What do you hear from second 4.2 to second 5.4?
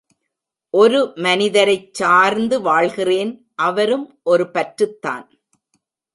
ஒரு பற்றுத்தான்.